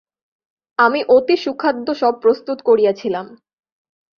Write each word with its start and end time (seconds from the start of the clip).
আমি 0.79 0.99
অতি 1.07 1.35
সুখাদ্য 1.37 1.87
সব 1.93 2.13
প্রস্তুত 2.21 2.57
করিয়াছিলাম। 2.61 3.25